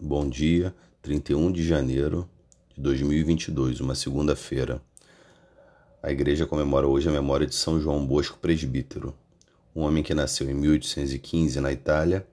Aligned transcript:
Bom 0.00 0.28
dia, 0.28 0.72
31 1.02 1.50
de 1.50 1.66
janeiro 1.66 2.30
de 2.72 2.80
2022, 2.80 3.80
uma 3.80 3.96
segunda-feira. 3.96 4.80
A 6.00 6.12
igreja 6.12 6.46
comemora 6.46 6.86
hoje 6.86 7.08
a 7.08 7.12
memória 7.12 7.44
de 7.44 7.56
São 7.56 7.80
João 7.80 8.06
Bosco 8.06 8.38
Presbítero, 8.38 9.12
um 9.74 9.82
homem 9.82 10.04
que 10.04 10.14
nasceu 10.14 10.48
em 10.48 10.54
1815 10.54 11.58
na 11.58 11.72
Itália 11.72 12.24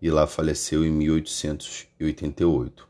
e 0.00 0.08
lá 0.08 0.24
faleceu 0.24 0.86
em 0.86 0.90
1888. 0.92 2.88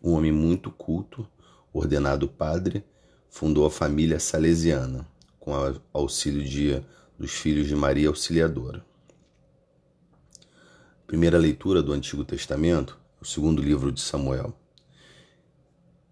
Um 0.00 0.12
homem 0.12 0.30
muito 0.30 0.70
culto, 0.70 1.26
ordenado 1.72 2.28
padre, 2.28 2.84
fundou 3.28 3.66
a 3.66 3.70
família 3.70 4.20
salesiana, 4.20 5.04
com 5.40 5.50
auxílio 5.92 6.44
de, 6.44 6.80
dos 7.18 7.32
filhos 7.32 7.66
de 7.66 7.74
Maria 7.74 8.06
Auxiliadora. 8.06 8.91
Primeira 11.12 11.36
leitura 11.36 11.82
do 11.82 11.92
Antigo 11.92 12.24
Testamento, 12.24 12.98
o 13.20 13.24
segundo 13.26 13.60
livro 13.60 13.92
de 13.92 14.00
Samuel, 14.00 14.58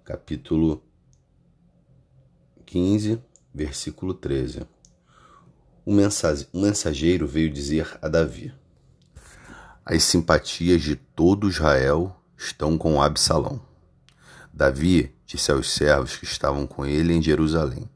capítulo 0.05 0.85
15, 2.67 3.19
versículo 3.55 4.13
13. 4.13 4.67
Um 5.87 5.97
mensageiro 6.53 7.27
veio 7.27 7.51
dizer 7.51 7.99
a 8.03 8.09
Davi: 8.09 8.53
As 9.87 10.03
simpatias 10.03 10.83
de 10.83 10.97
todo 10.97 11.49
Israel 11.49 12.15
estão 12.37 12.77
com 12.77 13.01
Absalão. 13.01 13.59
Davi 14.53 15.15
disse 15.25 15.51
aos 15.51 15.71
servos 15.73 16.19
que 16.19 16.27
estavam 16.27 16.67
com 16.67 16.85
ele 16.85 17.15
em 17.15 17.23
Jerusalém: 17.23 17.89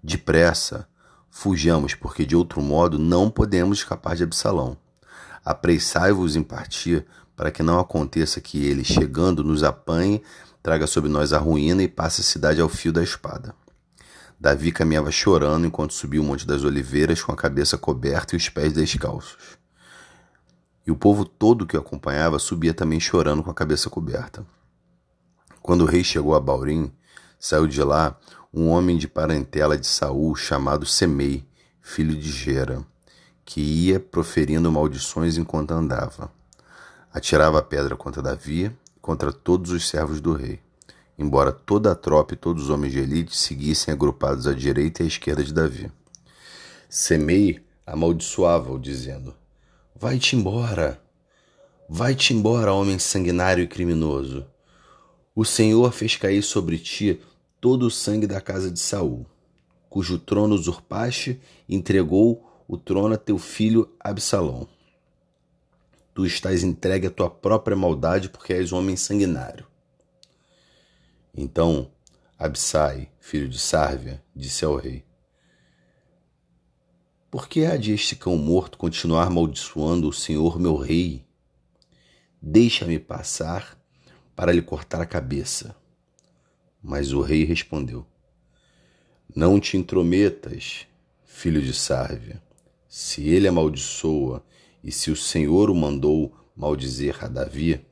Depressa, 0.00 0.88
fujamos, 1.28 1.94
porque 1.96 2.24
de 2.24 2.36
outro 2.36 2.62
modo 2.62 3.00
não 3.00 3.28
podemos 3.28 3.78
escapar 3.78 4.14
de 4.14 4.22
Absalão 4.22 4.78
apressai-vos 5.44 6.36
em 6.36 6.42
partir, 6.42 7.06
para 7.36 7.50
que 7.50 7.62
não 7.62 7.78
aconteça 7.78 8.40
que 8.40 8.64
ele, 8.66 8.84
chegando, 8.84 9.42
nos 9.42 9.62
apanhe, 9.62 10.22
traga 10.62 10.86
sobre 10.86 11.10
nós 11.10 11.32
a 11.32 11.38
ruína 11.38 11.82
e 11.82 11.88
passe 11.88 12.20
a 12.20 12.24
cidade 12.24 12.60
ao 12.60 12.68
fio 12.68 12.92
da 12.92 13.02
espada. 13.02 13.54
Davi 14.38 14.72
caminhava 14.72 15.10
chorando 15.10 15.66
enquanto 15.66 15.92
subia 15.92 16.20
o 16.20 16.24
Monte 16.24 16.46
das 16.46 16.64
Oliveiras 16.64 17.22
com 17.22 17.32
a 17.32 17.36
cabeça 17.36 17.76
coberta 17.76 18.34
e 18.34 18.38
os 18.38 18.48
pés 18.48 18.72
descalços. 18.72 19.58
E 20.86 20.90
o 20.90 20.96
povo 20.96 21.24
todo 21.24 21.66
que 21.66 21.76
o 21.76 21.80
acompanhava 21.80 22.38
subia 22.38 22.72
também 22.72 22.98
chorando 22.98 23.42
com 23.42 23.50
a 23.50 23.54
cabeça 23.54 23.90
coberta. 23.90 24.44
Quando 25.62 25.82
o 25.82 25.86
rei 25.86 26.02
chegou 26.02 26.34
a 26.34 26.40
Baurim, 26.40 26.90
saiu 27.38 27.66
de 27.66 27.82
lá 27.82 28.18
um 28.52 28.68
homem 28.68 28.96
de 28.96 29.06
parentela 29.06 29.76
de 29.76 29.86
Saul 29.86 30.34
chamado 30.34 30.86
Semei, 30.86 31.46
filho 31.80 32.16
de 32.16 32.30
Gera 32.30 32.84
que 33.44 33.60
ia 33.60 33.98
proferindo 33.98 34.70
maldições 34.70 35.36
enquanto 35.36 35.72
andava. 35.72 36.30
Atirava 37.12 37.58
a 37.58 37.62
pedra 37.62 37.96
contra 37.96 38.22
Davi 38.22 38.72
contra 39.00 39.32
todos 39.32 39.70
os 39.70 39.88
servos 39.88 40.20
do 40.20 40.32
rei, 40.34 40.60
embora 41.18 41.50
toda 41.50 41.90
a 41.90 41.94
tropa 41.94 42.34
e 42.34 42.36
todos 42.36 42.64
os 42.64 42.70
homens 42.70 42.92
de 42.92 43.00
elite 43.00 43.36
seguissem 43.36 43.92
agrupados 43.92 44.46
à 44.46 44.52
direita 44.52 45.02
e 45.02 45.04
à 45.04 45.08
esquerda 45.08 45.42
de 45.42 45.52
Davi. 45.52 45.90
Semei 46.88 47.64
amaldiçoava-o, 47.86 48.78
dizendo: 48.78 49.34
Vai-te 49.94 50.36
embora! 50.36 51.00
Vai-te 51.88 52.32
embora, 52.32 52.72
homem 52.72 52.98
sanguinário 52.98 53.64
e 53.64 53.66
criminoso! 53.66 54.46
O 55.34 55.44
Senhor 55.44 55.90
fez 55.92 56.16
cair 56.16 56.42
sobre 56.42 56.78
ti 56.78 57.20
todo 57.60 57.86
o 57.86 57.90
sangue 57.90 58.26
da 58.26 58.40
casa 58.40 58.70
de 58.70 58.78
Saul, 58.78 59.26
cujo 59.88 60.18
trono 60.18 60.54
usurpaste 60.54 61.40
e 61.68 61.74
entregou 61.74 62.49
o 62.72 62.78
trono 62.78 63.14
a 63.14 63.18
teu 63.18 63.36
filho 63.36 63.92
Absalão. 63.98 64.68
Tu 66.14 66.24
estás 66.24 66.62
entregue 66.62 67.08
à 67.08 67.10
tua 67.10 67.28
própria 67.28 67.76
maldade 67.76 68.28
porque 68.28 68.52
és 68.52 68.72
homem 68.72 68.94
sanguinário. 68.94 69.66
Então 71.36 71.90
Absai, 72.38 73.10
filho 73.18 73.48
de 73.48 73.58
Sárvia, 73.58 74.22
disse 74.36 74.64
ao 74.64 74.76
rei: 74.76 75.04
Por 77.28 77.48
que 77.48 77.64
há 77.64 77.76
de 77.76 77.92
este 77.92 78.14
cão 78.14 78.36
morto 78.36 78.78
continuar 78.78 79.26
amaldiçoando 79.26 80.08
o 80.08 80.12
Senhor 80.12 80.56
meu 80.60 80.76
rei? 80.76 81.26
Deixa-me 82.40 83.00
passar 83.00 83.76
para 84.36 84.52
lhe 84.52 84.62
cortar 84.62 85.00
a 85.00 85.06
cabeça. 85.06 85.74
Mas 86.80 87.12
o 87.12 87.20
rei 87.20 87.42
respondeu: 87.42 88.06
Não 89.34 89.58
te 89.58 89.76
intrometas, 89.76 90.86
filho 91.24 91.60
de 91.60 91.74
Sárvia. 91.74 92.40
Se 92.92 93.28
ele 93.28 93.46
amaldiçoa 93.46 94.44
e 94.82 94.90
se 94.90 95.12
o 95.12 95.16
Senhor 95.16 95.70
o 95.70 95.74
mandou 95.76 96.34
maldizer 96.56 97.24
a 97.24 97.28
Davi, 97.28 97.86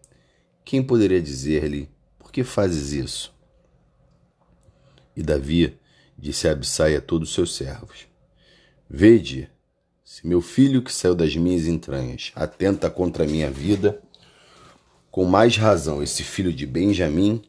quem 0.64 0.82
poderia 0.82 1.22
dizer-lhe: 1.22 1.88
Por 2.18 2.32
que 2.32 2.42
fazes 2.42 2.90
isso? 2.90 3.32
E 5.14 5.22
Davi 5.22 5.78
disse 6.18 6.48
a 6.48 6.50
Absai 6.50 6.96
a 6.96 7.00
todos 7.00 7.28
os 7.28 7.34
seus 7.36 7.54
servos: 7.54 8.08
Vede, 8.90 9.48
se 10.02 10.26
meu 10.26 10.40
filho 10.40 10.82
que 10.82 10.92
saiu 10.92 11.14
das 11.14 11.36
minhas 11.36 11.68
entranhas 11.68 12.32
atenta 12.34 12.90
contra 12.90 13.22
a 13.22 13.28
minha 13.28 13.52
vida, 13.52 14.02
com 15.12 15.24
mais 15.24 15.56
razão 15.56 16.02
esse 16.02 16.24
filho 16.24 16.52
de 16.52 16.66
Benjamim 16.66 17.40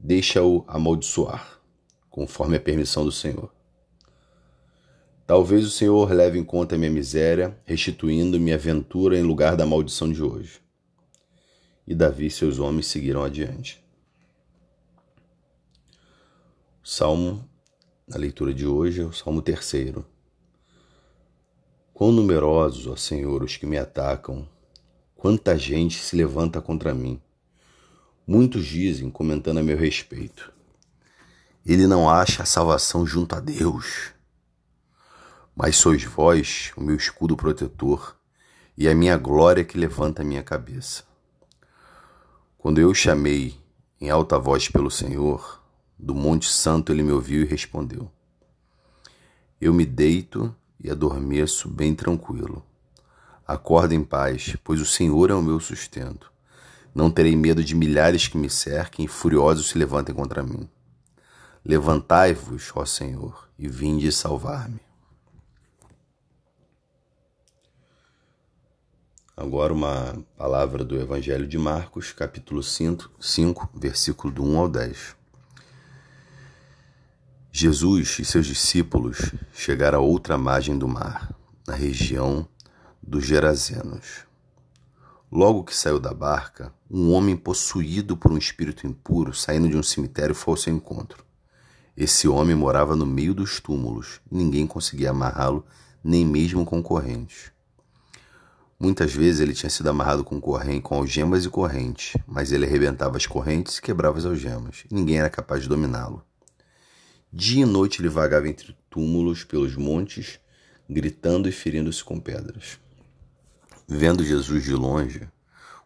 deixa-o 0.00 0.64
amaldiçoar, 0.66 1.60
conforme 2.08 2.56
a 2.56 2.60
permissão 2.60 3.04
do 3.04 3.12
Senhor. 3.12 3.52
Talvez 5.26 5.64
o 5.64 5.70
Senhor 5.70 6.12
leve 6.12 6.38
em 6.38 6.44
conta 6.44 6.74
a 6.74 6.78
minha 6.78 6.90
miséria, 6.90 7.58
restituindo 7.64 8.38
minha 8.38 8.58
ventura 8.58 9.18
em 9.18 9.22
lugar 9.22 9.56
da 9.56 9.64
maldição 9.64 10.12
de 10.12 10.22
hoje. 10.22 10.60
E 11.86 11.94
Davi 11.94 12.26
e 12.26 12.30
seus 12.30 12.58
homens 12.58 12.86
seguiram 12.88 13.24
adiante. 13.24 13.82
O 16.82 16.88
salmo, 16.88 17.48
na 18.06 18.18
leitura 18.18 18.52
de 18.52 18.66
hoje, 18.66 19.00
é 19.00 19.04
o 19.04 19.12
Salmo 19.14 19.40
terceiro. 19.40 20.04
Quão 21.94 22.12
numerosos, 22.12 22.86
ó 22.86 22.94
Senhor, 22.94 23.42
os 23.42 23.56
que 23.56 23.64
me 23.64 23.78
atacam, 23.78 24.46
quanta 25.16 25.56
gente 25.56 25.98
se 26.00 26.14
levanta 26.14 26.60
contra 26.60 26.92
mim. 26.92 27.18
Muitos 28.26 28.66
dizem, 28.66 29.10
comentando 29.10 29.58
a 29.58 29.62
meu 29.62 29.78
respeito, 29.78 30.52
ele 31.64 31.86
não 31.86 32.10
acha 32.10 32.42
a 32.42 32.46
salvação 32.46 33.06
junto 33.06 33.34
a 33.34 33.40
Deus 33.40 34.14
mas 35.54 35.76
sois 35.76 36.04
vós 36.04 36.72
o 36.76 36.80
meu 36.80 36.96
escudo 36.96 37.36
protetor 37.36 38.16
e 38.76 38.88
a 38.88 38.94
minha 38.94 39.16
glória 39.16 39.64
que 39.64 39.78
levanta 39.78 40.22
a 40.22 40.24
minha 40.24 40.42
cabeça. 40.42 41.04
Quando 42.58 42.80
eu 42.80 42.92
chamei 42.92 43.56
em 44.00 44.10
alta 44.10 44.38
voz 44.38 44.68
pelo 44.68 44.90
Senhor, 44.90 45.62
do 45.98 46.14
Monte 46.14 46.50
Santo 46.50 46.92
ele 46.92 47.02
me 47.02 47.12
ouviu 47.12 47.42
e 47.42 47.46
respondeu. 47.46 48.10
Eu 49.60 49.72
me 49.72 49.86
deito 49.86 50.54
e 50.82 50.90
adormeço 50.90 51.68
bem 51.68 51.94
tranquilo. 51.94 52.64
Acordo 53.46 53.94
em 53.94 54.02
paz, 54.02 54.56
pois 54.64 54.80
o 54.80 54.86
Senhor 54.86 55.30
é 55.30 55.34
o 55.34 55.42
meu 55.42 55.60
sustento. 55.60 56.32
Não 56.94 57.10
terei 57.10 57.36
medo 57.36 57.62
de 57.62 57.74
milhares 57.74 58.28
que 58.28 58.36
me 58.36 58.50
cerquem 58.50 59.04
e 59.04 59.08
furiosos 59.08 59.68
se 59.68 59.78
levantem 59.78 60.14
contra 60.14 60.42
mim. 60.42 60.68
Levantai-vos, 61.64 62.70
ó 62.74 62.84
Senhor, 62.84 63.48
e 63.58 63.68
vinde 63.68 64.10
salvar-me. 64.12 64.83
Agora 69.36 69.72
uma 69.72 70.24
palavra 70.36 70.84
do 70.84 70.96
Evangelho 70.96 71.44
de 71.44 71.58
Marcos, 71.58 72.12
capítulo 72.12 72.62
5, 72.62 73.10
5, 73.18 73.68
versículo 73.74 74.32
do 74.32 74.44
1 74.44 74.58
ao 74.60 74.68
10. 74.68 75.16
Jesus 77.50 78.20
e 78.20 78.24
seus 78.24 78.46
discípulos 78.46 79.32
chegaram 79.52 79.98
a 79.98 80.02
outra 80.02 80.38
margem 80.38 80.78
do 80.78 80.86
mar, 80.86 81.34
na 81.66 81.74
região 81.74 82.46
dos 83.02 83.26
Gerazenos. 83.26 84.24
Logo 85.32 85.64
que 85.64 85.74
saiu 85.74 85.98
da 85.98 86.14
barca, 86.14 86.72
um 86.88 87.12
homem 87.12 87.36
possuído 87.36 88.16
por 88.16 88.30
um 88.30 88.38
espírito 88.38 88.86
impuro, 88.86 89.34
saindo 89.34 89.68
de 89.68 89.76
um 89.76 89.82
cemitério, 89.82 90.32
foi 90.32 90.52
ao 90.52 90.58
seu 90.58 90.72
encontro. 90.72 91.24
Esse 91.96 92.28
homem 92.28 92.54
morava 92.54 92.94
no 92.94 93.04
meio 93.04 93.34
dos 93.34 93.58
túmulos 93.58 94.20
e 94.30 94.36
ninguém 94.36 94.64
conseguia 94.64 95.10
amarrá-lo, 95.10 95.66
nem 96.04 96.24
mesmo 96.24 96.64
com 96.64 96.80
correntes. 96.80 97.53
Muitas 98.78 99.14
vezes 99.14 99.40
ele 99.40 99.54
tinha 99.54 99.70
sido 99.70 99.88
amarrado 99.88 100.24
com 100.24 100.40
corrente, 100.40 100.82
com 100.82 100.96
algemas 100.96 101.44
e 101.44 101.48
correntes, 101.48 102.20
mas 102.26 102.52
ele 102.52 102.66
arrebentava 102.66 103.16
as 103.16 103.26
correntes 103.26 103.78
e 103.78 103.82
quebrava 103.82 104.18
as 104.18 104.24
algemas. 104.24 104.84
Ninguém 104.90 105.18
era 105.18 105.30
capaz 105.30 105.62
de 105.62 105.68
dominá-lo. 105.68 106.24
Dia 107.32 107.62
e 107.62 107.66
noite 107.66 108.00
ele 108.00 108.08
vagava 108.08 108.48
entre 108.48 108.76
túmulos 108.90 109.44
pelos 109.44 109.76
montes, 109.76 110.38
gritando 110.88 111.48
e 111.48 111.52
ferindo-se 111.52 112.02
com 112.04 112.20
pedras. 112.20 112.78
Vendo 113.88 114.24
Jesus 114.24 114.64
de 114.64 114.72
longe, 114.72 115.28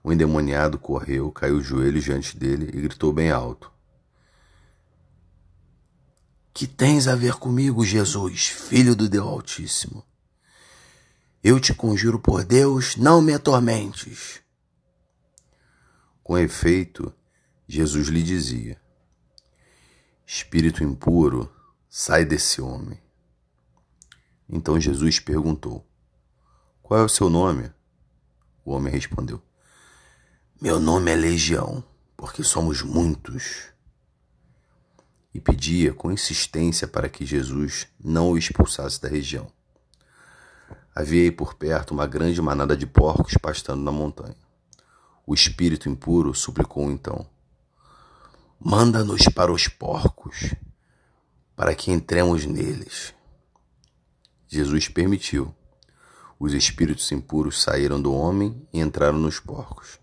o 0.02 0.12
endemoniado 0.12 0.78
correu, 0.78 1.30
caiu 1.30 1.56
os 1.56 1.66
joelhos 1.66 2.04
diante 2.04 2.36
dele 2.36 2.70
e 2.72 2.80
gritou 2.80 3.12
bem 3.12 3.30
alto: 3.30 3.70
Que 6.54 6.66
tens 6.66 7.08
a 7.08 7.14
ver 7.14 7.34
comigo, 7.34 7.84
Jesus, 7.84 8.48
filho 8.48 8.94
do 8.94 9.08
Deus 9.08 9.26
Altíssimo? 9.26 10.04
Eu 11.42 11.60
te 11.60 11.72
conjuro 11.72 12.18
por 12.18 12.44
Deus, 12.44 12.96
não 12.96 13.22
me 13.22 13.32
atormentes. 13.32 14.40
Com 16.22 16.36
efeito, 16.36 17.14
Jesus 17.66 18.08
lhe 18.08 18.22
dizia: 18.24 18.80
Espírito 20.26 20.82
impuro, 20.82 21.50
sai 21.88 22.24
desse 22.24 22.60
homem. 22.60 23.00
Então 24.48 24.80
Jesus 24.80 25.20
perguntou: 25.20 25.86
Qual 26.82 27.00
é 27.00 27.04
o 27.04 27.08
seu 27.08 27.30
nome? 27.30 27.72
O 28.64 28.72
homem 28.72 28.92
respondeu: 28.92 29.40
Meu 30.60 30.80
nome 30.80 31.12
é 31.12 31.14
Legião, 31.14 31.84
porque 32.16 32.42
somos 32.42 32.82
muitos. 32.82 33.68
E 35.32 35.40
pedia 35.40 35.94
com 35.94 36.10
insistência 36.10 36.88
para 36.88 37.08
que 37.08 37.24
Jesus 37.24 37.86
não 38.02 38.32
o 38.32 38.38
expulsasse 38.38 39.00
da 39.00 39.08
região. 39.08 39.56
Havia 40.98 41.22
aí 41.22 41.30
por 41.30 41.54
perto 41.54 41.92
uma 41.92 42.08
grande 42.08 42.42
manada 42.42 42.76
de 42.76 42.84
porcos 42.84 43.34
pastando 43.40 43.80
na 43.84 43.92
montanha. 43.92 44.34
O 45.24 45.32
espírito 45.32 45.88
impuro 45.88 46.34
suplicou 46.34 46.90
então: 46.90 47.24
Manda-nos 48.58 49.28
para 49.28 49.52
os 49.52 49.68
porcos, 49.68 50.56
para 51.54 51.72
que 51.72 51.92
entremos 51.92 52.44
neles. 52.44 53.14
Jesus 54.48 54.88
permitiu. 54.88 55.54
Os 56.36 56.52
espíritos 56.52 57.12
impuros 57.12 57.62
saíram 57.62 58.02
do 58.02 58.12
homem 58.12 58.60
e 58.72 58.80
entraram 58.80 59.18
nos 59.18 59.38
porcos. 59.38 60.00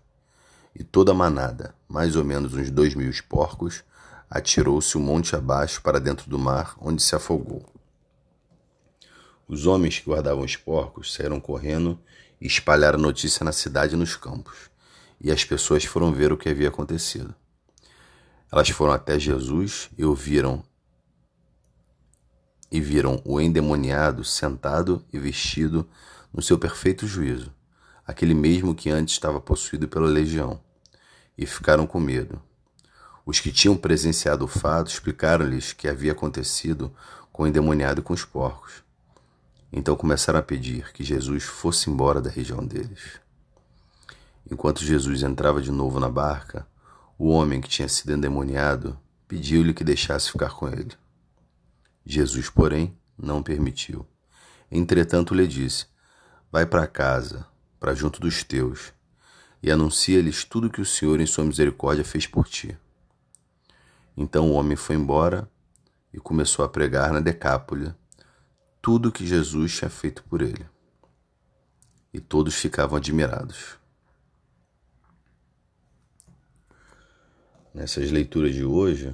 E 0.74 0.82
toda 0.82 1.12
a 1.12 1.14
manada, 1.14 1.74
mais 1.86 2.16
ou 2.16 2.24
menos 2.24 2.54
uns 2.54 2.70
dois 2.70 2.94
mil 2.94 3.12
porcos, 3.28 3.84
atirou-se 4.30 4.96
o 4.96 5.00
monte 5.00 5.36
abaixo 5.36 5.82
para 5.82 6.00
dentro 6.00 6.30
do 6.30 6.38
mar, 6.38 6.74
onde 6.80 7.02
se 7.02 7.14
afogou. 7.14 7.75
Os 9.48 9.66
homens 9.66 9.98
que 9.98 10.10
guardavam 10.10 10.44
os 10.44 10.56
porcos 10.56 11.14
saíram 11.14 11.40
correndo 11.40 11.98
e 12.40 12.46
espalharam 12.46 12.98
a 12.98 13.02
notícia 13.02 13.44
na 13.44 13.52
cidade 13.52 13.94
e 13.94 13.98
nos 13.98 14.16
campos 14.16 14.70
e 15.20 15.30
as 15.30 15.44
pessoas 15.44 15.84
foram 15.84 16.12
ver 16.12 16.32
o 16.32 16.36
que 16.36 16.48
havia 16.48 16.68
acontecido. 16.68 17.34
Elas 18.50 18.68
foram 18.70 18.92
até 18.92 19.18
Jesus 19.18 19.90
e 19.96 20.04
ouviram 20.04 20.62
e 22.70 22.80
viram 22.80 23.22
o 23.24 23.40
endemoniado 23.40 24.24
sentado 24.24 25.04
e 25.12 25.18
vestido 25.18 25.88
no 26.32 26.42
seu 26.42 26.58
perfeito 26.58 27.06
juízo, 27.06 27.52
aquele 28.06 28.34
mesmo 28.34 28.74
que 28.74 28.90
antes 28.90 29.14
estava 29.14 29.40
possuído 29.40 29.86
pela 29.86 30.06
legião, 30.06 30.60
e 31.38 31.46
ficaram 31.46 31.86
com 31.86 32.00
medo. 32.00 32.42
Os 33.24 33.40
que 33.40 33.52
tinham 33.52 33.76
presenciado 33.76 34.44
o 34.44 34.48
fato 34.48 34.90
explicaram-lhes 34.90 35.72
que 35.72 35.88
havia 35.88 36.12
acontecido 36.12 36.92
com 37.32 37.44
o 37.44 37.46
endemoniado 37.46 38.00
e 38.00 38.04
com 38.04 38.12
os 38.12 38.24
porcos. 38.24 38.85
Então 39.76 39.94
começaram 39.94 40.38
a 40.38 40.42
pedir 40.42 40.90
que 40.94 41.04
Jesus 41.04 41.44
fosse 41.44 41.90
embora 41.90 42.18
da 42.18 42.30
região 42.30 42.66
deles. 42.66 43.20
Enquanto 44.50 44.82
Jesus 44.82 45.22
entrava 45.22 45.60
de 45.60 45.70
novo 45.70 46.00
na 46.00 46.08
barca, 46.08 46.66
o 47.18 47.28
homem 47.28 47.60
que 47.60 47.68
tinha 47.68 47.86
sido 47.86 48.14
endemoniado 48.14 48.98
pediu-lhe 49.28 49.74
que 49.74 49.84
deixasse 49.84 50.32
ficar 50.32 50.48
com 50.54 50.66
ele. 50.66 50.92
Jesus, 52.06 52.48
porém, 52.48 52.96
não 53.18 53.42
permitiu. 53.42 54.06
Entretanto, 54.72 55.34
lhe 55.34 55.46
disse: 55.46 55.84
Vai 56.50 56.64
para 56.64 56.86
casa, 56.86 57.46
para 57.78 57.94
junto 57.94 58.18
dos 58.18 58.42
teus, 58.42 58.94
e 59.62 59.70
anuncia-lhes 59.70 60.42
tudo 60.42 60.70
que 60.70 60.80
o 60.80 60.86
Senhor, 60.86 61.20
em 61.20 61.26
sua 61.26 61.44
misericórdia, 61.44 62.02
fez 62.02 62.26
por 62.26 62.48
ti. 62.48 62.74
Então 64.16 64.50
o 64.50 64.54
homem 64.54 64.74
foi 64.74 64.96
embora 64.96 65.46
e 66.14 66.18
começou 66.18 66.64
a 66.64 66.68
pregar 66.68 67.12
na 67.12 67.20
Decápole 67.20 67.94
tudo 68.86 69.08
o 69.08 69.12
que 69.12 69.26
Jesus 69.26 69.76
tinha 69.76 69.90
feito 69.90 70.22
por 70.22 70.40
ele. 70.40 70.64
E 72.14 72.20
todos 72.20 72.54
ficavam 72.54 72.96
admirados. 72.96 73.76
nessas 77.74 78.12
leituras 78.12 78.54
de 78.54 78.64
hoje, 78.64 79.12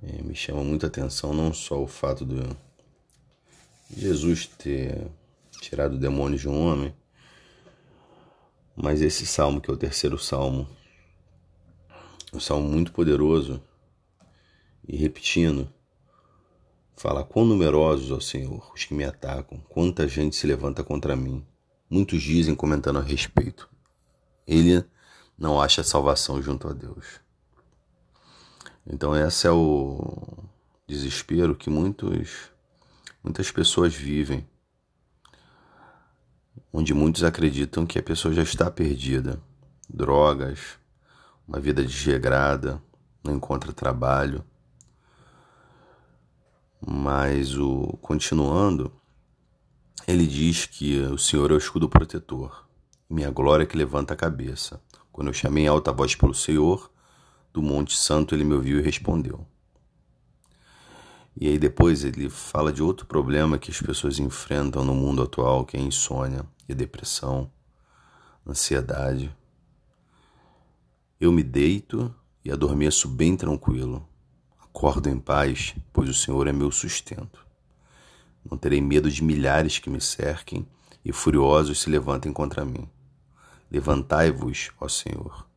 é, 0.00 0.22
me 0.22 0.36
chama 0.36 0.62
muita 0.62 0.86
atenção 0.86 1.34
não 1.34 1.52
só 1.52 1.82
o 1.82 1.88
fato 1.88 2.24
de 2.24 2.40
Jesus 3.90 4.46
ter 4.46 5.10
tirado 5.60 5.98
demônios 5.98 6.42
de 6.42 6.48
um 6.48 6.56
homem, 6.56 6.94
mas 8.76 9.02
esse 9.02 9.26
salmo, 9.26 9.60
que 9.60 9.68
é 9.68 9.74
o 9.74 9.76
terceiro 9.76 10.16
salmo, 10.16 10.68
um 12.32 12.38
salmo 12.38 12.68
muito 12.68 12.92
poderoso, 12.92 13.60
e 14.86 14.96
repetindo, 14.96 15.73
fala: 16.96 17.24
Quão 17.24 17.44
numerosos, 17.44 18.10
ó 18.10 18.20
Senhor, 18.20 18.72
os 18.74 18.84
que 18.84 18.94
me 18.94 19.04
atacam, 19.04 19.58
quanta 19.68 20.06
gente 20.08 20.36
se 20.36 20.46
levanta 20.46 20.82
contra 20.82 21.16
mim. 21.16 21.44
Muitos 21.88 22.22
dizem, 22.22 22.54
comentando 22.54 22.98
a 22.98 23.02
respeito, 23.02 23.68
ele 24.46 24.84
não 25.36 25.60
acha 25.60 25.82
salvação 25.82 26.42
junto 26.42 26.68
a 26.68 26.72
Deus. 26.72 27.20
Então 28.86 29.14
esse 29.16 29.46
é 29.46 29.50
o 29.50 30.44
desespero 30.86 31.54
que 31.54 31.70
muitos, 31.70 32.50
muitas 33.22 33.50
pessoas 33.50 33.94
vivem, 33.94 34.46
onde 36.72 36.92
muitos 36.92 37.24
acreditam 37.24 37.86
que 37.86 37.98
a 37.98 38.02
pessoa 38.02 38.34
já 38.34 38.42
está 38.42 38.70
perdida. 38.70 39.40
Drogas, 39.88 40.78
uma 41.46 41.60
vida 41.60 41.82
desregrada, 41.84 42.82
não 43.22 43.34
encontra 43.34 43.72
trabalho. 43.72 44.44
Mas 46.86 47.56
o 47.56 47.98
continuando, 48.02 48.92
ele 50.06 50.26
diz 50.26 50.66
que 50.66 50.98
o 51.00 51.16
Senhor 51.16 51.50
é 51.50 51.54
o 51.54 51.58
escudo 51.58 51.88
protetor, 51.88 52.68
minha 53.08 53.30
glória 53.30 53.64
que 53.64 53.76
levanta 53.76 54.12
a 54.12 54.16
cabeça. 54.16 54.82
Quando 55.10 55.28
eu 55.28 55.32
chamei 55.32 55.64
em 55.64 55.68
alta 55.68 55.92
voz 55.92 56.14
pelo 56.14 56.34
Senhor, 56.34 56.90
do 57.54 57.62
Monte 57.62 57.96
Santo, 57.96 58.34
ele 58.34 58.44
me 58.44 58.52
ouviu 58.52 58.78
e 58.80 58.82
respondeu. 58.82 59.46
E 61.36 61.48
aí 61.48 61.58
depois 61.58 62.04
ele 62.04 62.28
fala 62.28 62.72
de 62.72 62.82
outro 62.82 63.06
problema 63.06 63.58
que 63.58 63.70
as 63.70 63.80
pessoas 63.80 64.18
enfrentam 64.18 64.84
no 64.84 64.94
mundo 64.94 65.22
atual, 65.22 65.64
que 65.64 65.76
é 65.76 65.80
insônia 65.80 66.44
e 66.68 66.74
depressão, 66.74 67.50
ansiedade. 68.46 69.34
Eu 71.18 71.32
me 71.32 71.42
deito 71.42 72.14
e 72.44 72.52
adormeço 72.52 73.08
bem 73.08 73.36
tranquilo. 73.36 74.06
Acordo 74.76 75.08
em 75.08 75.20
paz, 75.20 75.72
pois 75.92 76.08
o 76.08 76.14
Senhor 76.14 76.48
é 76.48 76.52
meu 76.52 76.68
sustento. 76.72 77.46
Não 78.44 78.58
terei 78.58 78.80
medo 78.80 79.08
de 79.08 79.22
milhares 79.22 79.78
que 79.78 79.88
me 79.88 80.00
cerquem 80.00 80.66
e 81.04 81.12
furiosos 81.12 81.80
se 81.80 81.88
levantem 81.88 82.32
contra 82.32 82.64
mim. 82.64 82.90
Levantai-vos, 83.70 84.72
ó 84.80 84.88
Senhor, 84.88 85.48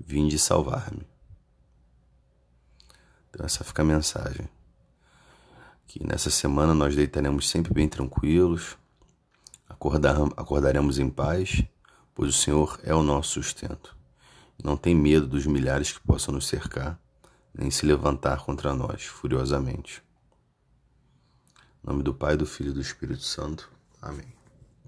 vinde 0.00 0.36
salvar-me. 0.36 1.06
Então 3.28 3.46
essa 3.46 3.62
fica 3.62 3.82
a 3.82 3.84
mensagem. 3.84 4.48
Que 5.86 6.04
nessa 6.04 6.28
semana 6.28 6.74
nós 6.74 6.96
deitaremos 6.96 7.48
sempre 7.48 7.72
bem 7.72 7.88
tranquilos, 7.88 8.76
acordar, 9.68 10.16
acordaremos 10.36 10.98
em 10.98 11.08
paz, 11.08 11.62
pois 12.12 12.30
o 12.30 12.36
Senhor 12.36 12.80
é 12.82 12.92
o 12.92 13.02
nosso 13.02 13.34
sustento. 13.34 13.96
Não 14.62 14.76
tem 14.76 14.92
medo 14.94 15.28
dos 15.28 15.46
milhares 15.46 15.92
que 15.92 16.00
possam 16.00 16.34
nos 16.34 16.48
cercar, 16.48 17.00
nem 17.54 17.70
se 17.70 17.84
levantar 17.86 18.44
contra 18.44 18.74
nós 18.74 19.04
furiosamente. 19.04 20.02
Em 21.82 21.86
nome 21.86 22.02
do 22.02 22.14
Pai, 22.14 22.36
do 22.36 22.46
Filho 22.46 22.70
e 22.70 22.74
do 22.74 22.80
Espírito 22.80 23.22
Santo. 23.22 23.70
Amém. 24.00 24.39